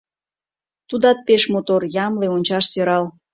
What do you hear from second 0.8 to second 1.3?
Тудат